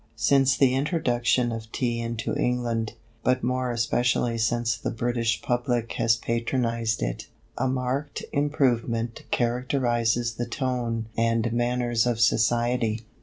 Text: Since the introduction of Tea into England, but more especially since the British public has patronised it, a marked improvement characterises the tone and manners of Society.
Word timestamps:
Since 0.15 0.57
the 0.57 0.73
introduction 0.73 1.51
of 1.51 1.71
Tea 1.71 1.99
into 1.99 2.33
England, 2.35 2.93
but 3.23 3.43
more 3.43 3.69
especially 3.71 4.39
since 4.39 4.75
the 4.75 4.89
British 4.89 5.43
public 5.43 5.91
has 5.91 6.15
patronised 6.15 7.03
it, 7.03 7.27
a 7.55 7.67
marked 7.67 8.25
improvement 8.33 9.21
characterises 9.29 10.33
the 10.33 10.47
tone 10.47 11.05
and 11.15 11.53
manners 11.53 12.07
of 12.07 12.19
Society. 12.19 13.05